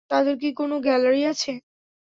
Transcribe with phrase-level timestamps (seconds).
[0.11, 1.51] তাদের কি কোন গ্যালারি আছে?